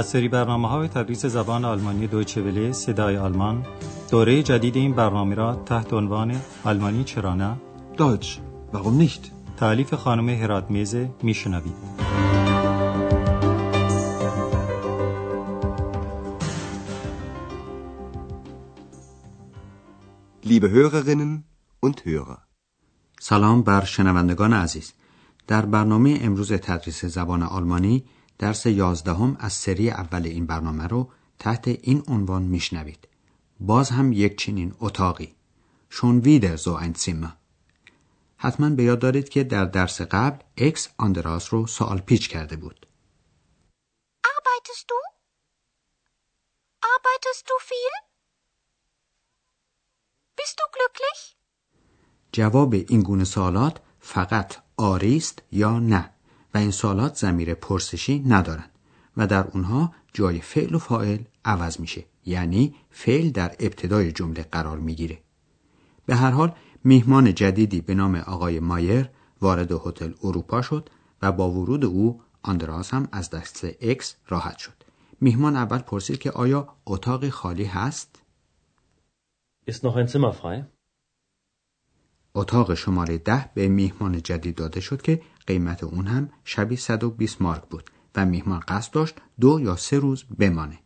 [0.00, 3.66] از سری برنامه های تدریس زبان آلمانی دویچه وله صدای آلمان.
[4.10, 7.56] دوره جدید این برنامه را تحت عنوان آلمانی چرا نه؟
[7.96, 8.28] Deutsch,
[8.72, 9.30] warum nicht?
[9.56, 11.74] تعلیف خانم هرات میزه میشنوید.
[20.44, 21.44] Liebe Hörerinnen
[21.86, 22.38] und Hörer,
[23.20, 24.92] سلام بر شنوندگان عزیز.
[25.46, 28.04] در برنامه امروز تدریس زبان آلمانی
[28.40, 33.08] درس یازدهم از سری اول این برنامه رو تحت این عنوان میشنوید
[33.60, 35.34] باز هم یک چنین اتاقی
[35.90, 37.32] شون ویدر زو ein Zimmer
[38.36, 42.86] حتما به یاد دارید که در درس قبل اکس آندراس رو سوال پیچ کرده بود
[44.34, 44.98] Arbeitest du?
[46.94, 47.94] Arbeitest du viel?
[50.38, 51.36] Bist du glücklich?
[52.32, 56.10] جواب این گونه سوالات فقط آری است یا نه
[56.54, 58.70] و این سوالات زمیر پرسشی ندارند
[59.16, 64.78] و در اونها جای فعل و فاعل عوض میشه یعنی فعل در ابتدای جمله قرار
[64.78, 65.18] می‌گیره.
[66.06, 66.52] به هر حال
[66.84, 69.08] میهمان جدیدی به نام آقای مایر
[69.40, 70.90] وارد هتل اروپا شد
[71.22, 74.72] و با ورود او آندراس هم از دست اکس راحت شد.
[75.20, 78.22] میهمان اول پرسید که آیا اتاقی خالی هست؟
[79.70, 80.64] Ist noch ein Zimmer frei?
[82.34, 87.62] اتاق شماره ده به میهمان جدید داده شد که قیمت اون هم شبی 120 مارک
[87.62, 90.78] بود و میهمان قصد داشت دو یا سه روز بمانه.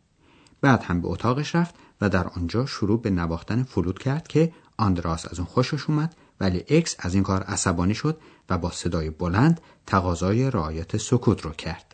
[0.61, 5.27] بعد هم به اتاقش رفت و در آنجا شروع به نواختن فلوت کرد که آندراس
[5.31, 8.20] از اون خوشش اومد ولی اکس از این کار عصبانی شد
[8.51, 11.94] و با صدای بلند تقاضای رعایت سکوت رو کرد.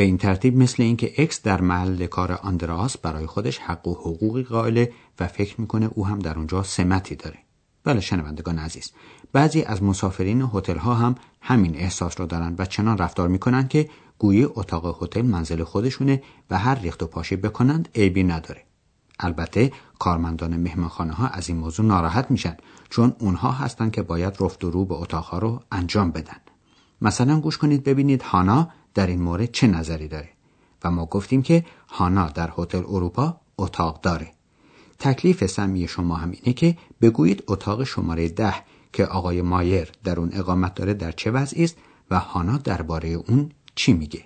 [0.00, 4.42] به این ترتیب مثل اینکه اکس در محل کار آندراس برای خودش حق و حقوقی
[4.42, 7.38] قائله و فکر می‌کنه او هم در اونجا سمتی داره.
[7.84, 8.92] بله شنوندگان عزیز
[9.32, 13.88] بعضی از مسافرین هتل ها هم همین احساس رو دارن و چنان رفتار می‌کنن که
[14.18, 18.64] گویی اتاق هتل منزل خودشونه و هر ریخت و پاشی بکنند عیبی نداره.
[19.18, 22.56] البته کارمندان مهمانخانه ها از این موضوع ناراحت میشن
[22.90, 26.36] چون اونها هستن که باید رفت و رو به اتاقها رو انجام بدن.
[27.02, 30.28] مثلا گوش کنید ببینید هانا در این مورد چه نظری داره
[30.84, 34.32] و ما گفتیم که هانا در هتل اروپا اتاق داره
[34.98, 38.54] تکلیف سمی شما هم اینه که بگویید اتاق شماره ده
[38.92, 41.76] که آقای مایر در اون اقامت داره در چه وضعی است
[42.10, 44.24] و هانا درباره اون چی میگه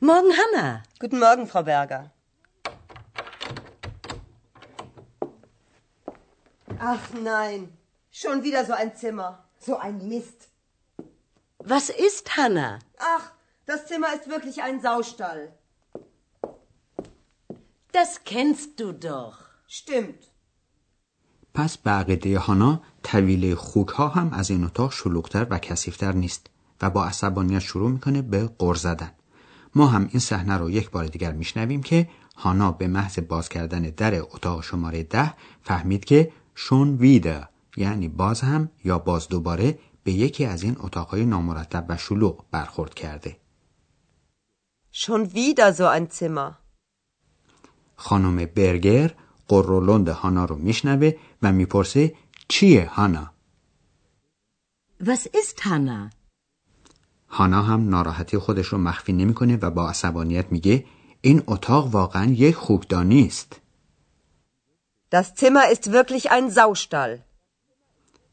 [0.00, 0.82] Morgen, Hanna.
[1.00, 2.15] Guten Morgen, Frau Berger.
[6.78, 7.68] Ach nein,
[8.10, 9.44] schon wieder so ein Zimmer.
[9.58, 10.48] So ein Mist.
[11.58, 12.78] Was ist, Hanna?
[12.98, 13.32] Ach,
[13.66, 15.52] das Zimmer ist wirklich ein Saustall.
[17.92, 19.36] Das kennst du doch.
[19.66, 20.22] Stimmt.
[21.54, 26.46] پس به عقیده هانا طویله خوک ها هم از این اتاق شلوغتر و کثیفتر نیست
[26.82, 29.10] و با عصبانیت شروع می‌کنه به غر زدن
[29.74, 33.82] ما هم این صحنه رو یک بار دیگر میشنویم که هانا به محض باز کردن
[33.82, 40.12] در اتاق شماره ده فهمید که شون ویده یعنی باز هم یا باز دوباره به
[40.12, 43.36] یکی از این اتاقهای نامرتب و شلوغ برخورد کرده
[44.92, 46.54] Schon wieder so ein Zimmer.
[47.96, 49.14] خانم برگر
[49.48, 51.12] قرولند هانا رو میشنوه
[51.42, 52.14] و می‌پرسه
[52.48, 53.32] چیه هانا
[55.02, 56.10] Was ist, Hanna?
[57.28, 60.84] هانا هم ناراحتی خودش رو مخفی نمی‌کنه و با عصبانیت میگه
[61.20, 63.60] این اتاق واقعا یک خوکدانی است
[65.10, 67.22] Das Zimmer ist wirklich ein Saustall.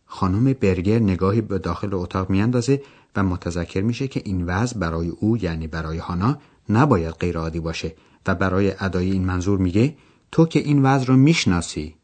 [0.06, 2.84] خانم برگر نگاهی به داخل اتاق میاندازه
[3.16, 6.38] و متذکر میشه که این وضع برای او یعنی برای هانا
[6.69, 7.95] نباید غیرعادی باشه
[8.28, 9.97] و برای ادای این منظور میگه
[10.31, 11.95] تو که این وضع رو می‌شناسی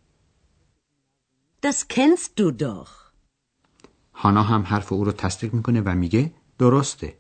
[1.66, 2.90] Das kennst du doch.
[4.14, 7.18] هانا هم حرف او رو تصدیق می‌کنه و میگه درسته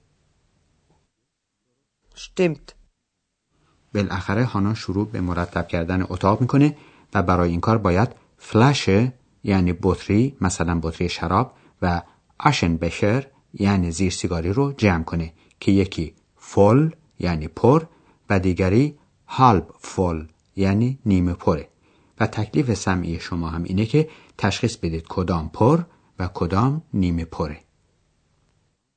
[2.15, 2.73] Stimmt.
[3.93, 6.77] بالاخره هانا شروع به مرتب کردن اتاق می‌کنه
[7.13, 9.13] و برای این کار باید فلشه
[9.43, 12.01] یعنی بطری مثلا بطری شراب و
[12.39, 16.89] آشن بشر یعنی زیر سیگاری رو جمع کنه که یکی فل
[17.19, 17.85] یعنی پر
[18.29, 20.25] و دیگری هالب فل
[20.55, 21.67] یعنی نیمه پره
[22.19, 25.83] و تکلیف سمعی شما هم اینه که تشخیص بدید کدام پر
[26.19, 27.59] و کدام نیمه پره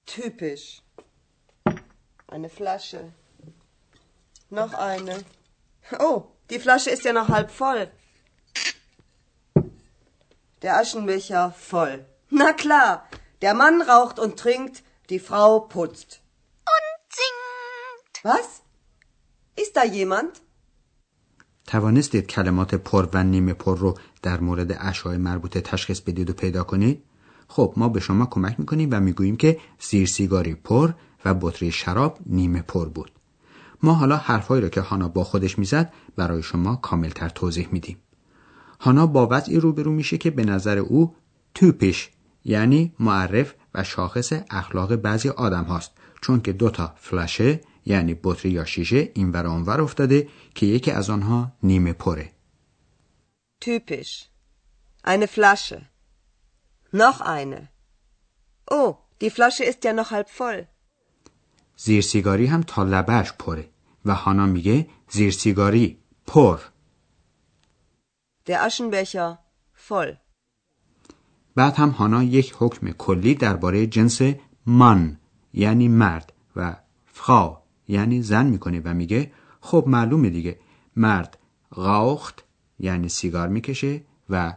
[0.07, 0.83] Typisch.
[2.27, 3.13] Eine Flasche.
[4.51, 5.15] Noch eine.
[5.99, 6.19] Oh,
[6.51, 7.89] die Flasche ist ja noch halb voll.
[10.63, 11.97] Der Aschenbecher voll.
[12.41, 12.91] Na klar,
[13.43, 14.77] der Mann raucht und trinkt,
[15.11, 16.11] die Frau putzt.
[16.75, 18.15] Und singt.
[18.31, 18.49] Was?
[19.63, 20.41] Ist da jemand?
[21.67, 26.65] توانستید کلمات پر و نیمه پر رو در مورد اشیاء مربوطه تشخیص بدید و پیدا
[26.65, 27.05] کنید؟
[27.49, 30.93] خب ما به شما کمک می‌کنیم و می‌گوییم که زیر سیگاری پر
[31.25, 33.13] و بطری شراب نیمه پر بود.
[33.83, 37.97] ما حالا حرفهایی را که هانا با خودش می‌زد برای شما کاملتر توضیح میدیم.
[38.85, 41.15] هانا با وضعی روبرو میشه که به نظر او
[41.55, 42.11] توپیش
[42.45, 45.91] یعنی معرف و شاخص اخلاق بعضی آدم هاست
[46.23, 51.11] چون که دوتا فلاشه یعنی بطری یا شیشه این ور اونور افتاده که یکی از
[51.11, 52.33] آنها نیمه پره.
[53.65, 54.15] Typisch.
[55.05, 55.79] Eine Flasche.
[56.93, 57.61] Noch eine.
[58.71, 58.91] Oh,
[59.21, 60.67] die Flasche ist ja noch halb voll.
[61.77, 63.69] زیر سیگاری هم تا لبش پره
[64.05, 66.59] و هانا میگه زیر سیگاری پر
[68.47, 69.39] Der Aschenbecher.
[69.89, 70.17] Voll.
[71.55, 74.23] بعد هم هانا یک حکم کلی درباره جنس
[74.67, 75.17] من
[75.53, 80.59] یعنی مرد و فخا یعنی زن می‌کنه و میگه خب معلومه دیگه.
[80.97, 81.39] مرد
[81.75, 82.45] غاخت
[82.79, 84.55] یعنی سیگار می‌کشه و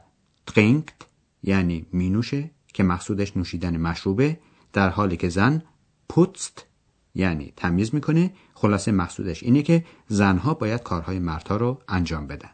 [0.48, 0.96] ترینکت
[1.44, 4.40] یعنی مینوشه که مقصودش نوشیدن مشروبه.
[4.74, 5.64] در حالی که زن
[6.10, 6.66] پوتست
[7.16, 8.34] یعنی تمیز می‌کنه.
[8.54, 12.50] خلاصه مقصودش اینه که زنها باید کارهای مردها رو انجام بدن.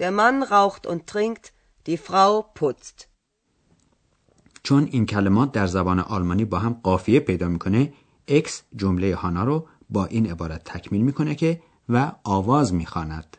[0.00, 1.44] Der Mann raucht und trinkt,
[1.86, 3.08] die Frau putzt.
[4.62, 7.92] چون این کلمات در زبان آلمانی با هم قافیه پیدا می‌کنه
[8.28, 13.36] اکس جمله هانا رو با این عبارت تکمیل می‌کنه که و آواز می‌خواند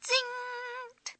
[0.00, 1.10] Singt.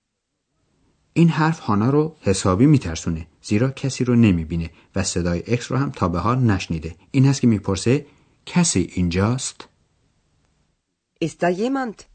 [1.13, 5.91] این حرف هانا رو حسابی میترسونه زیرا کسی رو نمی‌بینه و صدای اکس رو هم
[5.91, 8.07] تا به حال نشنیده این هست که می‌پرسه
[8.47, 9.69] کسی اینجاست
[11.25, 12.12] Ist da jemand?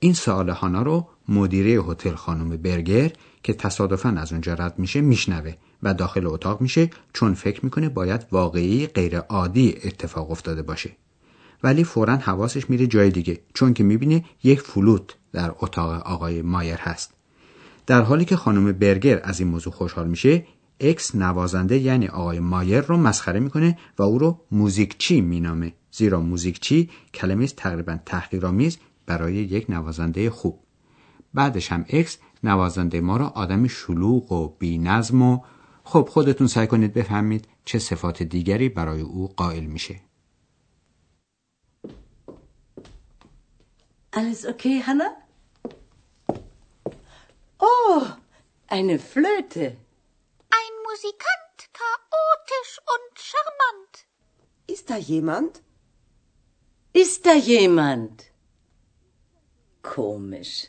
[0.00, 3.12] این سوال هانا رو مدیره هتل خانم برگر
[3.42, 8.26] که تصادفا از اونجا رد میشه میشنوه و داخل اتاق میشه چون فکر می‌کنه باید
[8.32, 10.90] واقعی غیر عادی اتفاق افتاده باشه.
[11.62, 16.78] ولی فورا حواسش میره جای دیگه چون که می‌بینه یک فلوت در اتاق آقای مایر
[16.78, 17.12] هست.
[17.86, 20.46] در حالی که خانم برگر از این موضوع خوشحال میشه
[20.80, 26.90] اکس نوازنده یعنی آقای مایر رو مسخره می‌کنه و او رو موزیکچی مینامه زیرا موزیکچی
[27.14, 30.60] کلمه تقریبا تحقیرآمیز برای یک نوازنده خوب
[31.34, 35.40] بعدش هم اکس نوازنده ما را آدم شلوغ و بینظم و
[35.84, 40.00] خب خودتون سعی کنید بفهمید چه صفات دیگری برای او قائل میشه
[44.16, 45.10] Alles okay, Hanna?
[47.58, 48.02] Oh,
[48.76, 49.66] eine Flöte.
[50.58, 53.94] Ein Musikant, chaotisch und charmant.
[54.74, 55.62] Ist da jemand?
[56.94, 58.16] Ist da jemand?
[59.94, 60.66] Komisch.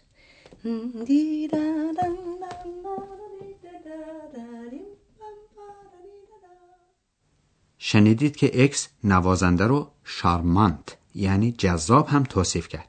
[7.77, 12.87] شنیدید که اکس نوازنده رو شارمانت یعنی جذاب هم توصیف کرد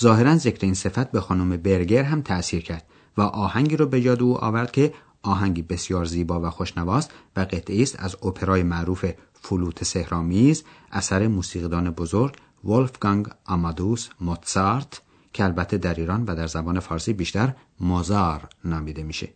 [0.00, 2.86] ظاهرا ذکر این صفت به خانم برگر هم تأثیر کرد
[3.16, 7.82] و آهنگی رو به یاد او آورد که آهنگی بسیار زیبا و خوشنواست و قطعی
[7.82, 15.00] است از اپرای معروف فلوت سهرامیز اثر موسیقیدان بزرگ ولفگانگ آمادوس موتسارت
[15.32, 19.28] که البته در ایران و در زبان فارسی بیشتر مازار نامیده میشه.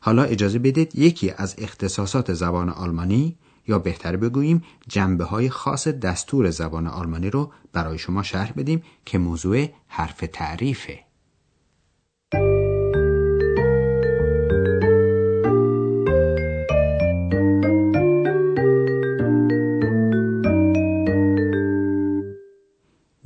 [0.00, 3.36] حالا اجازه بدید یکی از اختصاصات زبان آلمانی
[3.68, 9.18] یا بهتر بگوییم جنبه های خاص دستور زبان آلمانی رو برای شما شرح بدیم که
[9.18, 11.03] موضوع حرف تعریفه.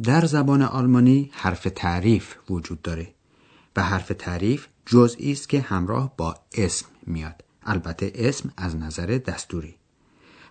[0.09, 3.15] در زبان آلمانی حرف تعریف وجود داره
[3.77, 7.45] و حرف تعریف جزئی است که همراه با اسم میاد.
[7.63, 9.75] البته اسم از نظر دستوری.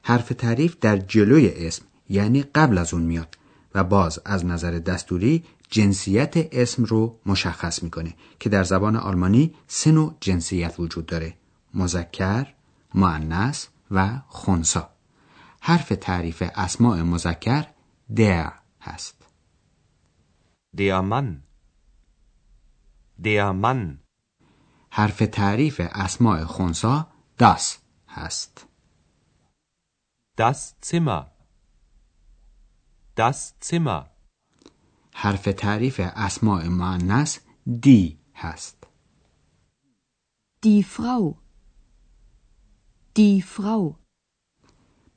[0.03, 3.37] حرف تعریف در جلوی اسم یعنی قبل از اون میاد
[3.75, 9.91] و باز از نظر دستوری جنسیت اسم رو مشخص می‌کنه که در زبان آلمانی سه
[9.91, 11.33] نوع جنسیت وجود داره
[11.73, 12.47] مذکر،
[12.93, 14.89] مؤنث و خونسا.
[15.61, 17.65] حرف تعریف اسماع مذکر
[18.15, 19.16] در هست.
[20.77, 21.43] Der Mann.
[23.17, 23.99] Der Mann.
[24.91, 27.07] حرف تعریف اسماع خونسا
[27.37, 28.67] داس هست
[30.37, 31.31] Das Zimmer.
[33.15, 34.05] Das Zimmer.
[35.13, 38.87] حرف تعریف اسماع مؤنث دی هست
[40.65, 41.37] Die Frau.
[43.15, 43.95] Die Frau.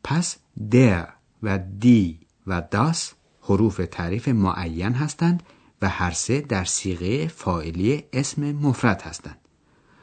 [0.05, 0.37] پس
[0.71, 1.13] در
[1.43, 5.43] و دی و داس حروف تعریف معین هستند
[5.83, 9.39] و هر سه در سیغه فاعلی اسم مفرد هستند.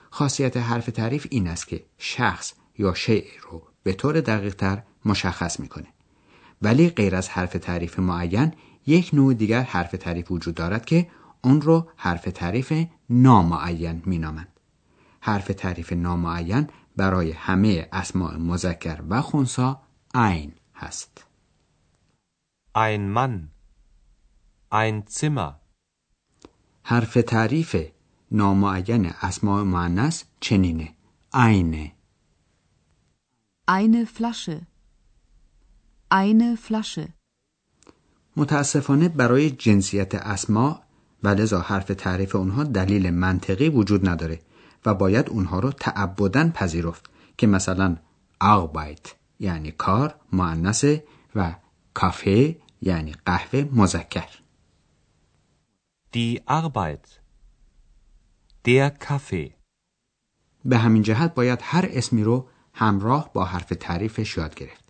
[0.09, 5.59] خاصیت حرف تعریف این است که شخص یا شیء رو به طور دقیق تر مشخص
[5.59, 5.87] می‌کنه.
[6.61, 8.53] ولی غیر از حرف تعریف معین
[8.85, 11.07] یک نوع دیگر حرف تعریف وجود دارد که
[11.43, 12.73] اون رو حرف تعریف
[13.09, 14.47] نامعین مینامند.
[15.19, 19.81] حرف تعریف نامعین برای همه اسماع مذکر و خونسا
[20.15, 21.26] عین هست.
[22.85, 23.49] Ein Mann.
[24.69, 25.59] Ein Zimmer.
[26.83, 27.75] حرف تعریف
[28.31, 30.89] نامعین اسماع معنس چنینه
[31.33, 31.91] عینه
[33.67, 34.61] Eine Flasche.
[36.11, 37.09] Eine Flasche.
[38.37, 40.81] متاسفانه برای جنسیت اسما
[41.23, 44.41] و لذا حرف تعریف اونها دلیل منطقی وجود نداره
[44.85, 47.97] و باید اونها رو تعبدن پذیرفت که مثلا
[48.43, 51.03] Arbeit یعنی کار معنسه
[51.35, 51.55] و
[51.93, 54.27] کافه یعنی قهوه مذکر
[56.13, 57.05] Die Arbeit.
[58.65, 59.51] Der Kaffee.
[60.65, 64.83] به همین جهت باید هر اسمی رو همراه با حرف تعریفش یاد گرفت.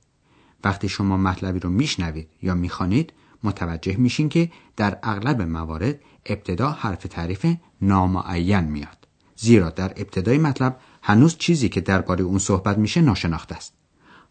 [0.64, 3.14] وقتی شما مطلبی رو میشنوید یا می‌خوانید
[3.44, 9.08] متوجه میشین که در اغلب موارد ابتدا حرف تعریف نامعین میاد.
[9.36, 13.74] زیرا در ابتدای مطلب هنوز چیزی که درباره اون صحبت میشه ناشناخته است.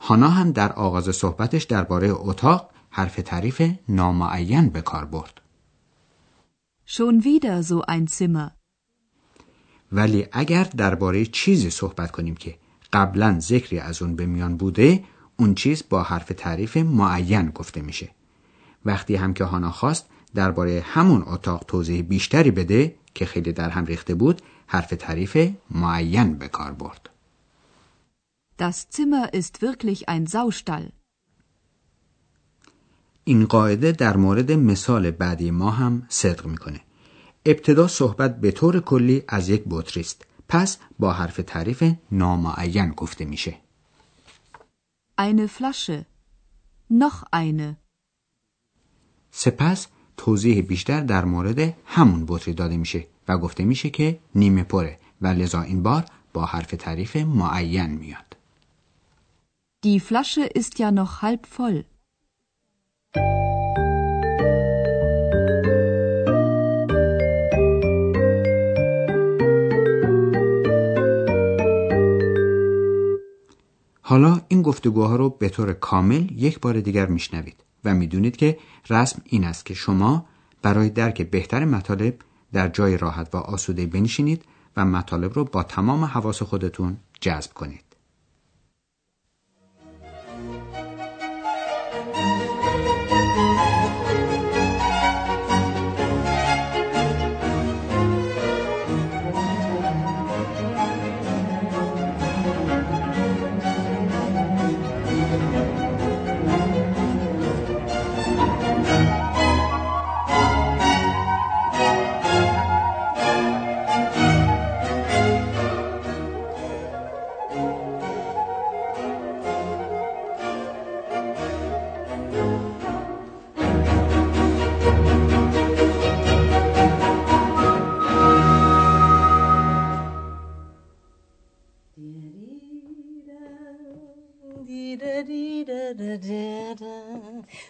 [0.01, 5.41] هانا هم در آغاز صحبتش درباره اتاق حرف تعریف نامعین به کار برد.
[6.87, 8.51] Schon wieder so ein Zimmer.
[9.93, 12.59] ولی اگر درباره چیزی صحبت کنیم که
[12.93, 15.05] قبلا ذکری از اون به میان بوده
[15.37, 18.11] اون چیز با حرف تعریف معین گفته میشه
[18.85, 23.85] وقتی هم که هانا خواست درباره همون اتاق توضیح بیشتری بده که خیلی در هم
[23.85, 27.11] ریخته بود حرف تعریف معین به کار برد
[28.59, 30.96] Das Zimmer ist wirklich ein Saustall.
[33.29, 36.81] این قاعده در مورد مثال بعدی ما هم صدق می‌کنه
[37.47, 43.25] ابتدا صحبت به طور کلی از یک بطری است پس با حرف تعریف نامعین گفته
[43.25, 43.55] میشه
[45.19, 46.05] Eine Flasche.
[46.91, 47.77] Noch eine.
[49.31, 54.99] سپس توضیح بیشتر در مورد همون بطری داده میشه و گفته میشه که نیمه پره
[55.21, 58.37] و لذا این بار با حرف تعریف معین میاد
[59.87, 61.96] Die Flasche ist ja noch halb voll.
[74.09, 78.59] حالا این گفتگوها رو به طور کامل یک بار دیگر میشنوید و می‌دونید که
[78.91, 80.27] رسم این است که شما
[80.63, 82.15] برای درک بهتر مطالب
[82.53, 84.45] در جای راحت و آسوده بنشینید
[84.77, 87.86] و مطالب رو با تمام حواس خودتون جذب کنید.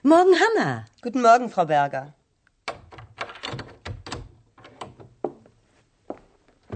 [0.06, 0.86] Morgen, Hanna.
[1.02, 2.14] Guten Morgen, Frau Berger.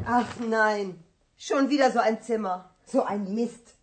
[0.06, 1.04] Ach nein,
[1.38, 2.70] schon wieder so ein Zimmer.
[2.86, 3.76] So ein Mist.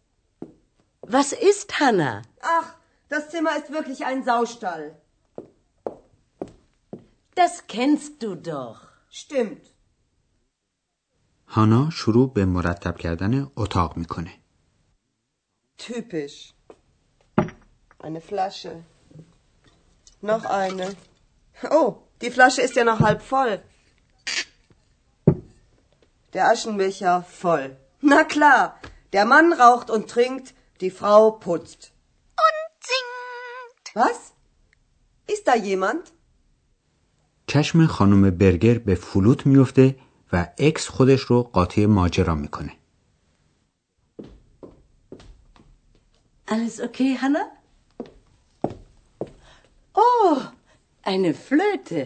[1.03, 2.23] Was ist, Hanna?
[2.41, 2.69] Ach,
[3.09, 4.97] das Zimmer ist wirklich ein Saustall.
[7.35, 8.81] Das kennst du doch.
[9.11, 9.67] Stimmt.
[11.49, 14.31] هانا شروع به مرتب کردن اتاق میکنه.
[15.79, 16.55] Typisch.
[17.99, 18.85] Eine Flasche.
[20.21, 20.95] Noch eine.
[21.71, 23.63] Oh, die Flasche ist ja noch halb voll.
[26.33, 27.77] Der Aschenbecher voll.
[28.01, 28.81] Na klar,
[29.13, 31.93] der Mann raucht und trinkt, die Frau putzt.
[32.47, 33.87] Und singt.
[33.95, 34.19] Was?
[35.27, 36.13] Ist da jemand?
[37.47, 39.97] چشم خانم برگر به فلوت میفته
[40.33, 42.73] و اکس خودش رو قاطی ماجرا میکنه.
[46.49, 47.45] Alles okay, Hanna?
[49.97, 50.37] Oh,
[51.03, 52.01] eine Flöte.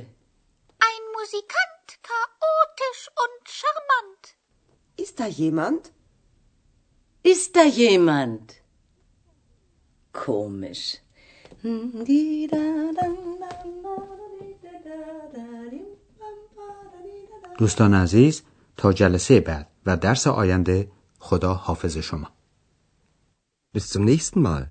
[0.88, 4.24] Ein Musikant, chaotisch und charmant.
[4.96, 5.92] Ist da jemand?
[7.22, 8.46] Ist da jemand?
[10.12, 11.00] Komisch.
[17.58, 18.42] دوستان عزیز
[18.76, 22.32] تا جلسه بعد و درس آینده خدا حافظ شما.
[23.74, 24.70] Bis zum nächsten Mal.